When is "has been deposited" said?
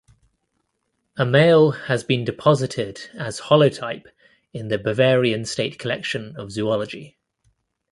1.73-3.07